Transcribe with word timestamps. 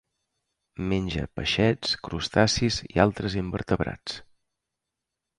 Menja 0.91 1.25
peixets, 1.39 1.91
crustacis 2.07 2.79
i 2.93 3.03
altres 3.03 3.35
invertebrats. 3.41 4.17